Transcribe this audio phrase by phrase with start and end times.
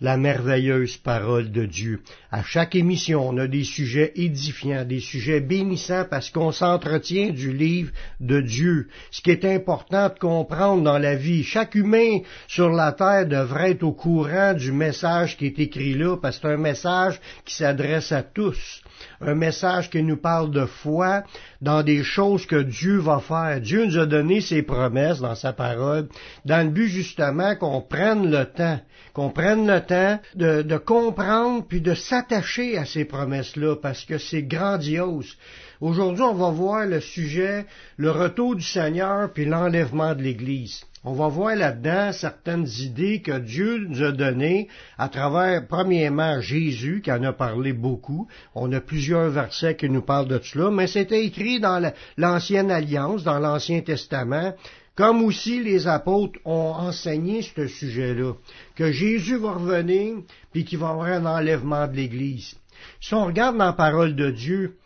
[0.00, 2.02] la merveilleuse parole de Dieu.
[2.30, 7.52] À chaque émission, on a des sujets édifiants, des sujets bénissants parce qu'on s'entretient du
[7.52, 8.88] livre de Dieu.
[9.10, 13.72] Ce qui est important de comprendre dans la vie, chaque humain sur la terre devrait
[13.72, 17.54] être au courant du message qui est écrit là parce que c'est un message qui
[17.54, 18.82] s'adresse à tous
[19.26, 21.22] un message qui nous parle de foi
[21.60, 23.60] dans des choses que Dieu va faire.
[23.60, 26.08] Dieu nous a donné ses promesses dans sa parole,
[26.44, 28.80] dans le but justement qu'on prenne le temps,
[29.12, 34.42] qu'on prenne le temps de, comprendre puis de s'attacher à ces promesses-là, parce que c'est
[34.42, 35.36] grandiose.
[35.80, 40.84] Aujourd'hui, on va voir le sujet, le retour du Seigneur puis l'enlèvement de l'Église.
[41.06, 47.02] On va voir là-dedans certaines idées que Dieu nous a données à travers, premièrement, Jésus,
[47.04, 48.26] qui en a parlé beaucoup.
[48.54, 53.22] On a plusieurs versets qui nous parlent de cela, mais c'était écrit dans l'Ancienne Alliance,
[53.22, 54.54] dans l'Ancien Testament,
[54.96, 58.32] comme aussi les apôtres ont enseigné ce sujet-là,
[58.74, 62.54] que Jésus va revenir, puis qu'il va y avoir un enlèvement de l'Église.
[63.02, 64.78] Si on regarde dans la parole de Dieu,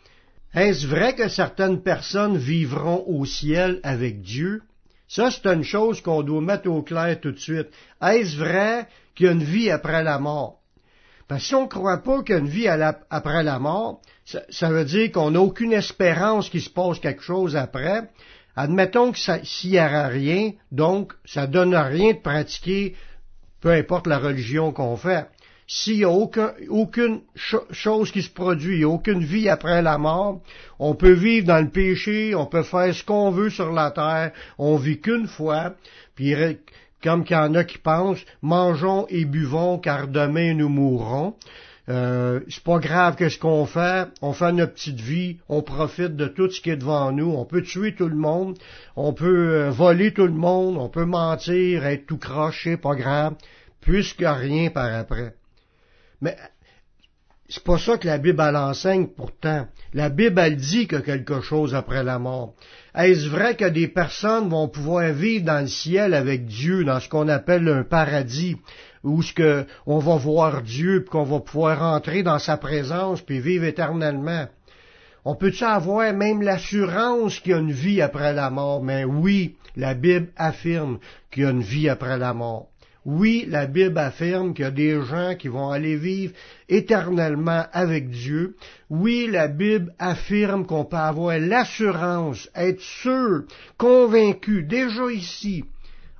[0.53, 4.63] est-ce vrai que certaines personnes vivront au ciel avec Dieu?
[5.09, 7.69] Ça, c'est une chose qu'on doit mettre au clair tout de suite.
[7.99, 10.59] Est-ce vrai qu'il y a une vie après la mort?
[11.27, 14.01] Parce que si on ne croit pas qu'il y a une vie après la mort,
[14.23, 18.11] ça, veut dire qu'on n'a aucune espérance qu'il se passe quelque chose après.
[18.55, 22.95] Admettons que s'il n'y aura rien, donc ça donne rien de pratiquer,
[23.61, 25.27] peu importe la religion qu'on fait
[25.71, 30.41] s'il n'y a aucune chose qui se produit, aucune vie après la mort,
[30.79, 34.31] on peut vivre dans le péché, on peut faire ce qu'on veut sur la terre,
[34.57, 35.75] on vit qu'une fois,
[36.15, 36.33] puis
[37.03, 41.35] comme qu'il y en a qui pensent, mangeons et buvons car demain nous mourrons.
[41.87, 46.27] Euh, c'est pas grave qu'est-ce qu'on fait, on fait notre petite vie, on profite de
[46.27, 48.57] tout ce qui est devant nous, on peut tuer tout le monde,
[48.95, 53.35] on peut euh, voler tout le monde, on peut mentir, être tout croché, pas grave,
[53.81, 55.35] puisque rien par après.
[56.21, 56.35] Mais
[57.47, 59.67] c'est pas ça que la Bible elle enseigne pourtant.
[59.93, 62.53] La Bible elle dit que quelque chose après la mort.
[62.93, 67.09] Est-ce vrai que des personnes vont pouvoir vivre dans le ciel avec Dieu, dans ce
[67.09, 68.57] qu'on appelle un paradis,
[69.03, 73.21] où ce que on va voir Dieu, puis qu'on va pouvoir entrer dans sa présence,
[73.21, 74.47] puis vivre éternellement?
[75.25, 78.83] On peut-tu avoir même l'assurance qu'il y a une vie après la mort?
[78.83, 80.99] Mais oui, la Bible affirme
[81.31, 82.68] qu'il y a une vie après la mort.
[83.05, 86.33] Oui, la Bible affirme qu'il y a des gens qui vont aller vivre
[86.67, 88.57] éternellement avec Dieu.
[88.89, 93.43] Oui, la Bible affirme qu'on peut avoir l'assurance, être sûr,
[93.77, 95.63] convaincu, déjà ici,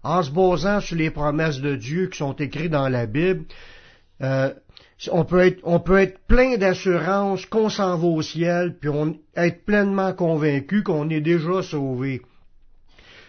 [0.04, 3.44] en se basant sur les promesses de Dieu qui sont écrites dans la Bible.
[4.22, 4.54] Euh,
[5.12, 10.84] on peut être, plein d'assurance qu'on s'en va au ciel, puis on, être pleinement convaincu
[10.84, 12.22] qu'on est déjà sauvé.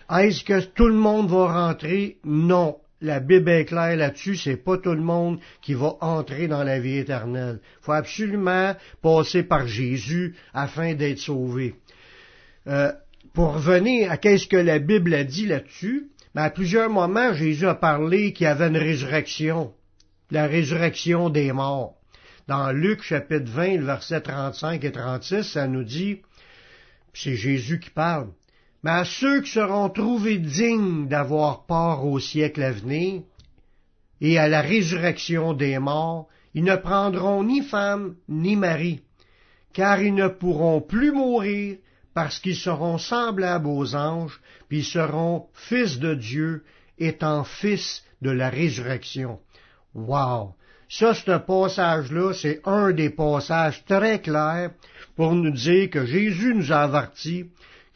[0.09, 2.19] Est-ce que tout le monde va rentrer?
[2.25, 6.62] Non la Bible est claire là-dessus, c'est pas tout le monde qui va entrer dans
[6.62, 7.61] la vie éternelle.
[7.62, 11.75] Il faut absolument passer par Jésus afin d'être sauvé.
[12.66, 12.93] Euh,
[13.33, 17.66] pour revenir à qu'est-ce que la Bible a dit là-dessus, ben, à plusieurs moments, Jésus
[17.66, 19.72] a parlé qu'il y avait une résurrection,
[20.31, 21.97] la résurrection des morts.
[22.49, 26.21] Dans Luc chapitre 20, le verset 35 et 36, ça nous dit,
[27.15, 28.28] c'est Jésus qui parle,
[28.83, 33.23] mais à ceux qui seront trouvés dignes d'avoir part au siècle à venir
[34.21, 39.01] et à la résurrection des morts, ils ne prendront ni femme ni mari,
[39.73, 41.77] car ils ne pourront plus mourir
[42.15, 46.65] parce qu'ils seront semblables aux anges, puis seront fils de Dieu,
[46.99, 49.39] étant fils de la résurrection.
[49.95, 50.55] Wow!
[50.89, 54.72] Ça, ce passage-là, c'est un des passages très clairs
[55.15, 57.45] pour nous dire que Jésus nous a avertis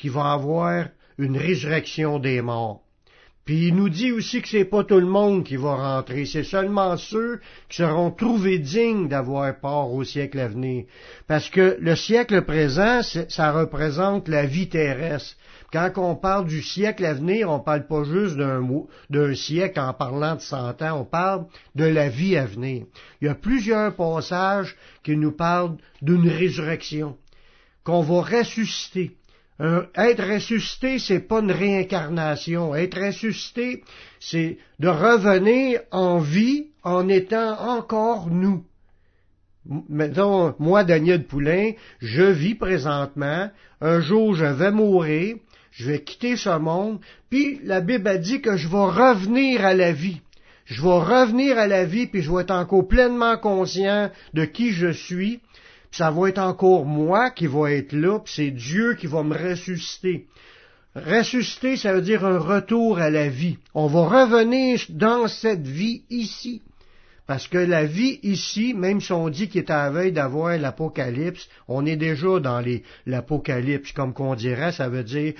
[0.05, 2.83] qui va avoir une résurrection des morts.
[3.47, 6.45] Puis il nous dit aussi que c'est pas tout le monde qui va rentrer, c'est
[6.45, 7.41] seulement ceux
[7.71, 10.85] qui seront trouvés dignes d'avoir part au siècle à venir.
[11.27, 15.37] Parce que le siècle présent, ça représente la vie terrestre.
[15.73, 18.61] Quand on parle du siècle à venir, on parle pas juste d'un
[19.09, 22.85] d'un siècle en parlant de cent ans, on parle de la vie à venir.
[23.23, 27.17] Il y a plusieurs passages qui nous parlent d'une résurrection,
[27.85, 29.17] qu'on va ressusciter
[29.61, 32.75] être ressuscité, c'est pas une réincarnation.
[32.75, 33.85] Être ressuscité,
[34.21, 38.65] c'est de revenir en vie en étant encore nous.
[39.89, 45.37] mettons, moi, Daniel Poulain, je vis présentement, un jour je vais mourir,
[45.71, 49.75] je vais quitter ce monde, puis la Bible a dit que je vais revenir à
[49.75, 50.21] la vie.
[50.67, 54.73] Je vais revenir à la vie, puis je vais être encore pleinement conscient de qui
[54.73, 55.41] je suis,
[55.97, 59.37] ça va être encore moi qui va être là, puis c'est Dieu qui va me
[59.37, 60.27] ressusciter.
[60.97, 63.59] Ressusciter, ça veut dire un retour à la vie.
[63.75, 66.63] On va revenir dans cette vie ici.
[67.27, 70.59] Parce que la vie ici, même si on dit qu'il est à la veille d'avoir
[70.59, 72.63] l'Apocalypse, on est déjà dans
[73.07, 75.35] l'Apocalypse, comme qu'on dirait, ça veut dire,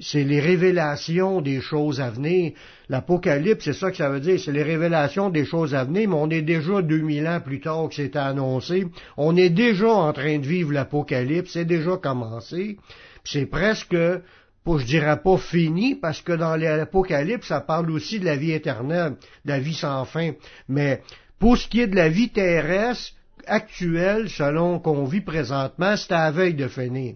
[0.00, 2.52] c'est les révélations des choses à venir.
[2.88, 6.16] L'Apocalypse, c'est ça que ça veut dire, c'est les révélations des choses à venir, mais
[6.16, 8.86] on est déjà 2000 ans plus tard que c'était annoncé.
[9.16, 12.76] On est déjà en train de vivre l'Apocalypse, c'est déjà commencé.
[13.24, 13.96] C'est presque
[14.76, 19.16] je dirais pas fini, parce que dans l'Apocalypse, ça parle aussi de la vie éternelle,
[19.44, 20.32] de la vie sans fin.
[20.68, 21.00] Mais
[21.38, 23.12] pour ce qui est de la vie terrestre
[23.46, 27.14] actuelle, selon qu'on vit présentement, c'est à la veille de finir.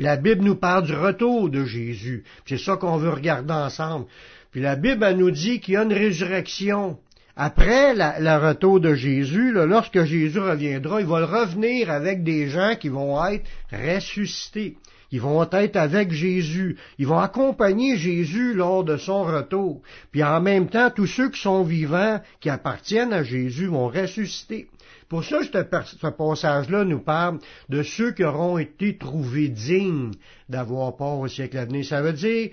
[0.00, 2.24] La Bible nous parle du retour de Jésus.
[2.46, 4.06] C'est ça qu'on veut regarder ensemble.
[4.50, 6.96] Puis la Bible nous dit qu'il y a une résurrection.
[7.36, 12.88] Après le retour de Jésus, lorsque Jésus reviendra, il va revenir avec des gens qui
[12.88, 14.78] vont être ressuscités.
[15.12, 16.78] Ils vont être avec Jésus.
[16.98, 19.82] Ils vont accompagner Jésus lors de son retour.
[20.12, 24.68] Puis en même temps, tous ceux qui sont vivants, qui appartiennent à Jésus, vont ressusciter.
[25.10, 30.12] Pour ça, ce passage-là nous parle de ceux qui auront été trouvés dignes
[30.48, 31.84] d'avoir part au siècle à venir.
[31.84, 32.50] Ça veut dire,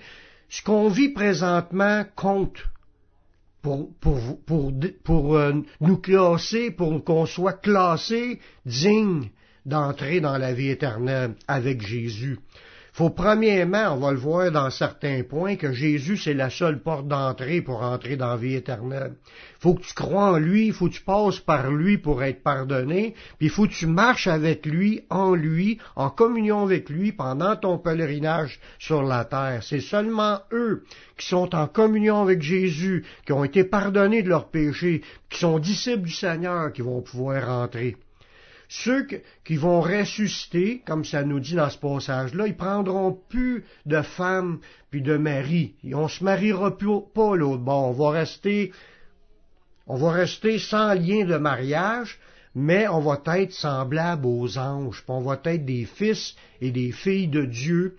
[0.48, 2.58] ce qu'on vit présentement compte
[3.62, 4.18] pour, pour,
[5.04, 9.30] pour, euh, nous classer, pour qu'on soit classé digne
[9.64, 12.40] d'entrer dans la vie éternelle avec Jésus.
[12.98, 17.06] Faut premièrement, on va le voir dans certains points, que Jésus c'est la seule porte
[17.06, 19.12] d'entrée pour entrer dans la vie éternelle.
[19.60, 23.14] Faut que tu crois en lui, faut que tu passes par lui pour être pardonné,
[23.38, 27.78] puis faut que tu marches avec lui, en lui, en communion avec lui pendant ton
[27.78, 29.62] pèlerinage sur la terre.
[29.62, 30.82] C'est seulement eux
[31.16, 35.60] qui sont en communion avec Jésus, qui ont été pardonnés de leurs péchés, qui sont
[35.60, 37.94] disciples du Seigneur, qui vont pouvoir entrer.
[38.68, 39.06] Ceux
[39.44, 44.60] qui vont ressusciter, comme ça nous dit dans ce passage-là, ils prendront plus de femmes
[44.90, 45.74] puis de maris.
[45.94, 47.88] On se mariera plus pas l'autre bord.
[47.88, 48.72] On va rester,
[49.86, 52.18] on va rester sans lien de mariage,
[52.54, 55.02] mais on va être semblable aux anges.
[55.08, 57.96] on va être des fils et des filles de Dieu,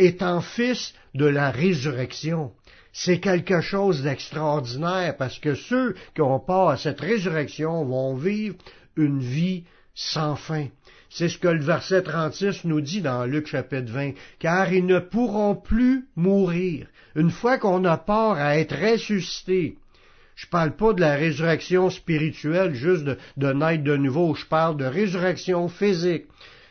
[0.00, 2.50] étant fils de la résurrection.
[2.92, 8.56] C'est quelque chose d'extraordinaire parce que ceux qui ont part à cette résurrection vont vivre
[8.96, 9.64] une vie
[10.00, 10.68] sans fin.
[11.10, 14.98] C'est ce que le verset 36 nous dit dans Luc chapitre 20, car ils ne
[14.98, 16.86] pourront plus mourir.
[17.14, 19.76] Une fois qu'on a part à être ressuscité,
[20.36, 24.78] je parle pas de la résurrection spirituelle, juste de, de naître de nouveau, je parle
[24.78, 26.24] de résurrection physique.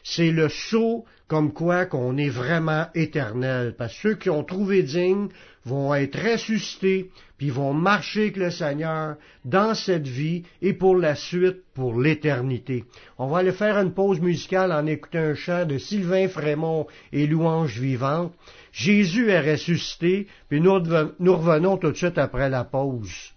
[0.04, 4.82] C'est le saut comme quoi qu'on est vraiment éternel, parce que ceux qui ont trouvé
[4.82, 5.28] digne
[5.64, 9.16] vont être ressuscités, puis vont marcher avec le Seigneur
[9.46, 12.84] dans cette vie et pour la suite, pour l'éternité.
[13.20, 17.28] On va aller faire une pause musicale en écoutant un chant de Sylvain Frémont et
[17.28, 18.34] Louange vivante.
[18.72, 23.34] Jésus est ressuscité, puis nous revenons tout de suite après la pause.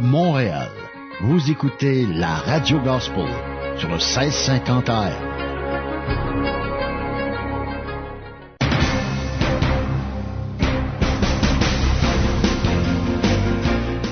[0.00, 0.70] Montréal.
[1.20, 3.26] Vous écoutez la Radio Gospel
[3.76, 5.12] sur le 1650 AM.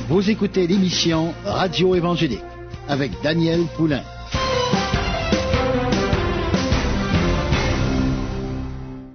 [0.08, 2.40] Vous écoutez l'émission Radio Évangélique
[2.88, 4.02] avec Daniel Poulain.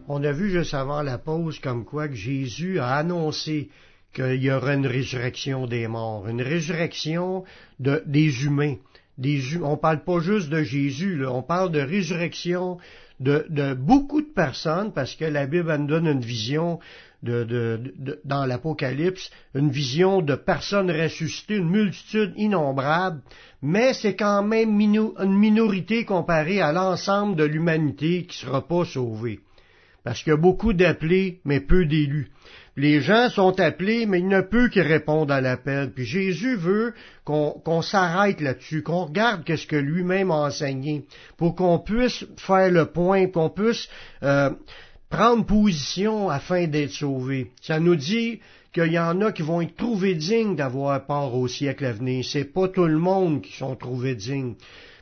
[0.07, 3.69] On a vu juste avant la pause comme quoi que Jésus a annoncé
[4.13, 7.43] qu'il y aura une résurrection des morts, une résurrection
[7.79, 8.75] de, des humains.
[9.61, 12.77] On parle pas juste de Jésus, on parle de résurrection
[13.19, 16.79] de, beaucoup de personnes, parce que la Bible nous donne une vision
[17.21, 23.21] dans l'Apocalypse, une vision de personnes ressuscitées, une multitude innombrable,
[23.61, 28.85] mais c'est quand même une minorité comparée à l'ensemble de l'humanité qui ne sera pas
[28.85, 29.39] sauvée.
[30.03, 32.31] Parce qu'il y a beaucoup d'appelés, mais peu d'élus.
[32.77, 35.91] Les gens sont appelés, mais il n'y a peu qui répondent à l'appel.
[35.91, 36.93] Puis Jésus veut
[37.25, 41.05] qu'on s'arrête là-dessus, qu'on regarde qu'est-ce que lui-même a enseigné,
[41.37, 43.89] pour qu'on puisse faire le point, qu'on puisse
[44.23, 44.51] euh,
[45.09, 47.51] prendre position afin d'être sauvé.
[47.61, 48.39] Ça nous dit
[48.73, 52.23] qu'il y en a qui vont être trouvés dignes d'avoir part au siècle à venir.
[52.23, 54.55] C'est pas tout le monde qui sont trouvés dignes.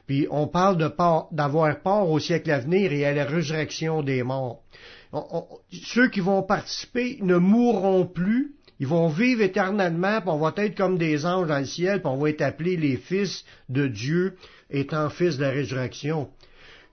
[0.08, 0.78] Puis on parle
[1.32, 4.64] d'avoir part au siècle à venir et à la résurrection des morts
[5.72, 10.78] ceux qui vont participer ne mourront plus, ils vont vivre éternellement, puis on va être
[10.78, 14.36] comme des anges dans le ciel, puis on va être appelés les fils de Dieu,
[14.70, 16.30] étant fils de la résurrection.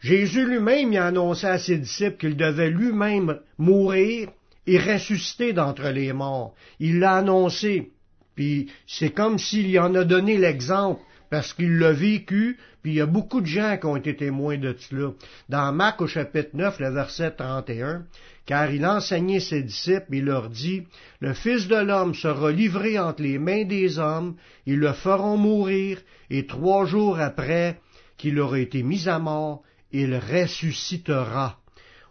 [0.01, 4.29] Jésus lui-même y a annoncé à ses disciples qu'il devait lui-même mourir
[4.67, 6.55] et ressusciter d'entre les morts.
[6.81, 7.93] Il l'a annoncé.
[8.35, 13.01] Puis c'est comme s'il en a donné l'exemple parce qu'il l'a vécu, puis il y
[13.01, 15.13] a beaucoup de gens qui ont été témoins de cela.
[15.49, 18.05] Dans Marc au chapitre 9, le verset 31,
[18.45, 20.85] car il enseignait ses disciples, il leur dit,
[21.21, 25.99] Le Fils de l'homme sera livré entre les mains des hommes, ils le feront mourir,
[26.31, 27.81] et trois jours après
[28.17, 31.59] qu'il aura été mis à mort, il ressuscitera.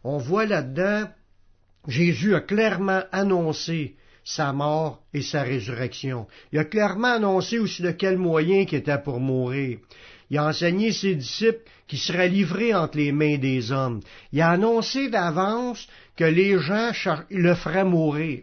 [0.04, 1.10] On voit là-dedans,
[1.88, 6.28] Jésus a clairement annoncé sa mort et sa résurrection.
[6.52, 9.78] Il a clairement annoncé aussi de quel moyen qu'il était pour mourir.
[10.32, 14.02] Il a enseigné ses disciples qu'il serait livré entre les mains des hommes.
[14.34, 16.92] Il a annoncé d'avance que les gens
[17.30, 18.42] le feraient mourir,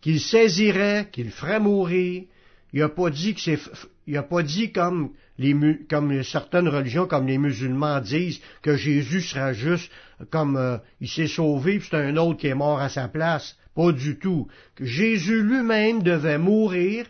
[0.00, 2.24] qu'il saisirait, qu'il ferait mourir.
[2.72, 3.60] Il n'a pas dit que c'est,
[4.08, 5.54] il n'a pas dit comme les,
[5.88, 9.92] comme certaines religions, comme les musulmans disent, que Jésus sera juste
[10.30, 13.56] comme euh, il s'est sauvé, puis c'est un autre qui est mort à sa place.
[13.76, 14.48] Pas du tout.
[14.80, 17.04] Jésus lui-même devait mourir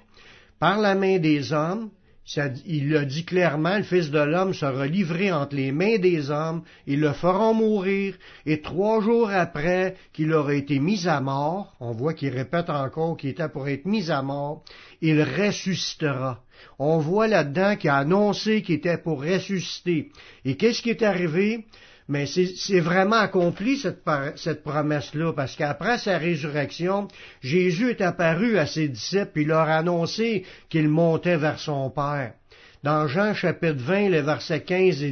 [0.59, 1.91] par la main des hommes.
[2.67, 6.63] il l'a dit clairement, le Fils de l'homme sera livré entre les mains des hommes,
[6.89, 11.93] ils le feront mourir, et trois jours après qu'il aura été mis à mort, on
[11.93, 14.65] voit qu'il répète encore qu'il était pour être mis à mort,
[15.01, 16.43] il ressuscitera.
[16.81, 20.11] On voit là-dedans qu'il a annoncé qu'il était pour ressusciter.
[20.45, 21.65] Et qu'est-ce qui est arrivé?
[22.09, 27.09] Mais c'est vraiment accompli cette, promesse-là, parce qu'après sa résurrection,
[27.41, 32.35] Jésus est apparu à ses disciples, et leur a annoncé qu'il montait vers son Père.
[32.85, 35.05] Dans Jean chapitre 20, les versets 15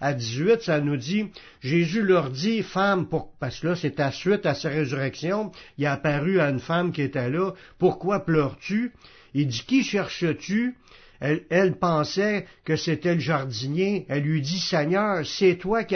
[0.00, 1.26] à 18, ça nous dit,
[1.60, 3.06] Jésus leur dit, femme,
[3.38, 6.90] parce que là c'est à suite à sa résurrection, il a apparu à une femme
[6.90, 8.92] qui était là, pourquoi pleures-tu?
[9.34, 10.76] Il dit, qui cherches-tu?
[11.24, 14.06] Elle, pensait que c'était le jardinier.
[14.08, 15.94] Elle lui dit, Seigneur, c'est toi qui,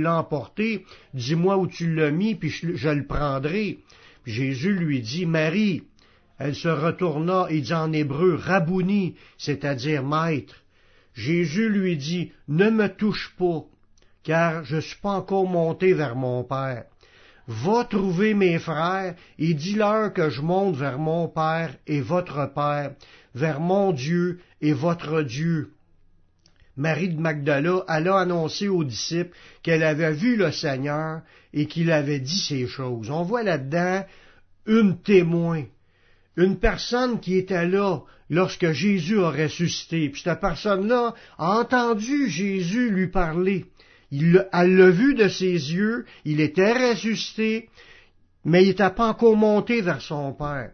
[0.00, 0.86] l'as emporté.
[1.12, 3.80] Dis-moi où tu l'as mis, puis je, le prendrai.
[4.24, 5.82] Jésus lui dit, Marie.
[6.38, 10.54] Elle se retourna et dit en hébreu, Rabouni, c'est-à-dire maître.
[11.14, 13.64] Jésus lui dit, Ne me touche pas,
[14.24, 16.84] car je ne suis pas encore monté vers mon Père.
[17.46, 22.92] Va trouver mes frères et dis-leur que je monte vers mon Père et votre Père,
[23.34, 25.72] vers mon Dieu et votre Dieu.
[26.76, 31.20] Marie de Magdala alla annoncer aux disciples qu'elle avait vu le Seigneur
[31.52, 33.10] et qu'il avait dit ces choses.
[33.10, 34.06] On voit là-dedans
[34.64, 35.64] une témoin,
[36.36, 40.08] une personne qui était là lorsque Jésus a ressuscité.
[40.08, 43.66] Puis cette personne-là a entendu Jésus lui parler.
[44.10, 47.68] Il, elle l'a vu de ses yeux, il était ressuscité,
[48.44, 50.70] mais il n'était pas encore monté vers son Père.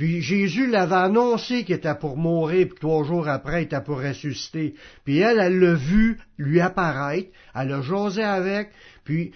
[0.00, 4.00] Puis Jésus l'avait annoncé qu'il était pour mourir, puis trois jours après, il était pour
[4.00, 4.74] ressusciter.
[5.04, 8.70] Puis elle, elle l'a vu lui apparaître, elle a jasé avec,
[9.04, 9.32] puis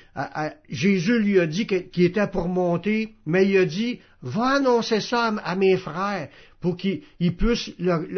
[0.71, 5.35] Jésus lui a dit qu'il était pour monter, mais il a dit, va annoncer ça
[5.45, 6.31] à, mes frères,
[6.63, 7.03] pour qu'ils
[7.37, 7.71] puissent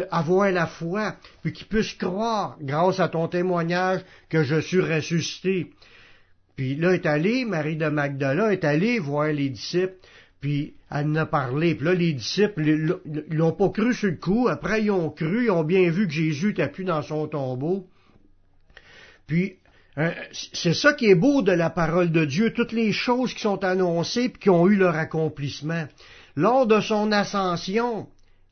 [0.09, 5.71] avoir la foi, puis qu'ils puissent croire, grâce à ton témoignage, que je suis ressuscité.
[6.55, 9.97] Puis là est allé, Marie de Magdala est allée voir les disciples,
[10.39, 11.75] Puis elle en a parlé.
[11.75, 14.47] Puis là, les disciples, l'ont pas cru sur le coup.
[14.47, 17.87] Après, ils ont cru, ils ont bien vu que Jésus n'était plus dans son tombeau.
[19.25, 19.57] Puis,
[19.97, 20.11] euh,
[20.53, 23.63] c'est ça qui est beau de la parole de Dieu, toutes les choses qui sont
[23.63, 25.87] annoncées puis qui ont eu leur accomplissement.
[26.35, 28.07] Lors de son ascension,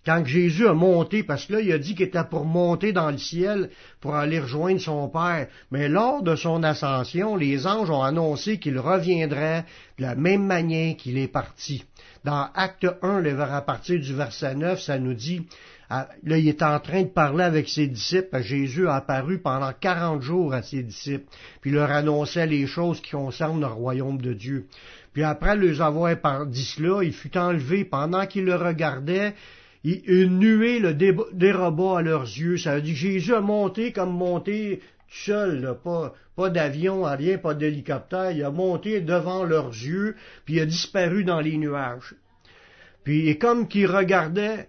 [0.06, 3.10] quand Jésus a monté, parce que là, il a dit qu'il était pour monter dans
[3.10, 8.04] le ciel pour aller rejoindre son Père, mais lors de son ascension, les anges ont
[8.04, 9.66] annoncé qu'il reviendrait
[9.98, 11.84] de la même manière qu'il est parti.
[12.24, 15.48] Dans Acte 1, à partir du verset 9, ça nous dit,
[15.90, 18.42] là, il est en train de parler avec ses disciples.
[18.42, 21.26] Jésus a apparu pendant quarante jours à ses disciples,
[21.62, 24.66] puis leur annonçait les choses qui concernent le royaume de Dieu.
[25.14, 29.34] Puis après les avoir dit cela, il fut enlevé pendant qu'il le regardait
[29.86, 32.58] une nuée le déroba à leurs yeux.
[32.58, 37.54] Ça veut dire Jésus a monté comme monté tout seul, pas, pas d'avion, rien, pas
[37.54, 38.32] d'hélicoptère.
[38.32, 42.16] Il a monté devant leurs yeux, puis il a disparu dans les nuages.
[43.04, 44.68] Puis, et comme qu'il regardait,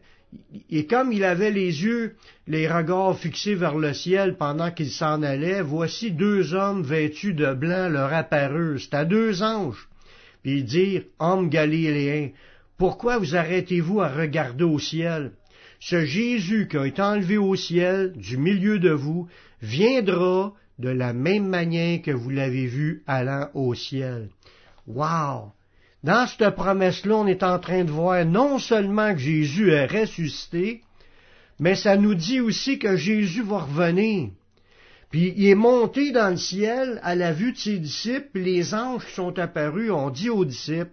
[0.71, 2.15] et comme il avait les yeux,
[2.47, 7.55] les regards fixés vers le ciel pendant qu'il s'en allait, voici deux hommes vêtus de
[7.55, 8.81] blanc leur apparurent.
[8.81, 9.89] C'était deux anges.
[10.43, 12.29] Puis ils dirent, Hommes galiléens,
[12.79, 15.33] pourquoi vous arrêtez-vous à regarder au ciel?
[15.81, 19.29] Ce Jésus qui a été enlevé au ciel du milieu de vous
[19.63, 24.29] viendra de la même manière que vous l'avez vu allant au ciel.
[24.87, 25.53] Wow!
[26.05, 30.83] Dans cette promesse-là, on est en train de voir non seulement que Jésus est ressuscité,
[31.59, 34.31] mais ça nous dit aussi que Jésus va revenir.
[35.11, 39.07] Puis il est monté dans le ciel à la vue de ses disciples, les anges
[39.15, 40.93] sont apparus ont dit aux disciples,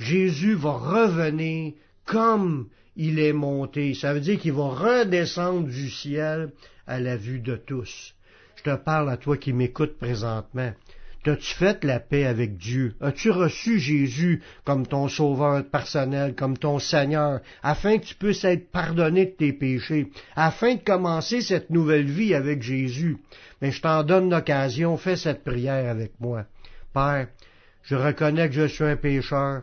[0.00, 1.74] Jésus va revenir
[2.06, 3.92] comme il est monté.
[3.92, 6.52] Ça veut dire qu'il va redescendre du ciel
[6.86, 8.14] à la vue de tous.
[8.56, 10.72] Je te parle à toi qui m'écoutes présentement.
[11.22, 12.94] T'as-tu fait la paix avec Dieu?
[13.02, 18.70] As-tu reçu Jésus comme ton sauveur personnel, comme ton Seigneur, afin que tu puisses être
[18.70, 23.18] pardonné de tes péchés, afin de commencer cette nouvelle vie avec Jésus?
[23.60, 26.46] Mais je t'en donne l'occasion, fais cette prière avec moi.
[26.94, 27.28] Père,
[27.82, 29.62] je reconnais que je suis un pécheur,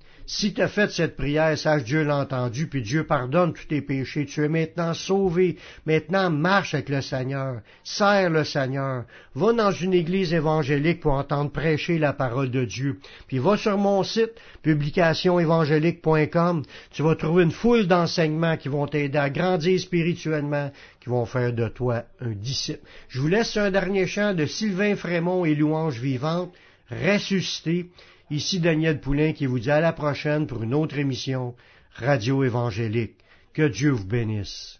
[0.33, 3.81] Si tu as fait cette prière, sache Dieu l'a entendu, puis Dieu pardonne tous tes
[3.81, 4.25] péchés.
[4.25, 5.57] Tu es maintenant sauvé.
[5.85, 7.59] Maintenant, marche avec le Seigneur.
[7.83, 9.03] Sers le Seigneur.
[9.35, 13.01] Va dans une église évangélique pour entendre prêcher la parole de Dieu.
[13.27, 16.63] Puis va sur mon site, publicationévangélique.com.
[16.91, 21.51] Tu vas trouver une foule d'enseignements qui vont t'aider à grandir spirituellement, qui vont faire
[21.51, 22.87] de toi un disciple.
[23.09, 26.53] Je vous laisse un dernier chant de Sylvain Frémont et Louange vivante,
[26.89, 27.89] ressuscité.
[28.31, 31.53] Ici Daniel Poulain qui vous dit à la prochaine pour une autre émission
[31.95, 33.17] Radio Évangélique.
[33.53, 34.79] Que Dieu vous bénisse.